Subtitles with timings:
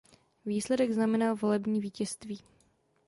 [0.45, 2.39] Výsledek znamenal volební vítězství.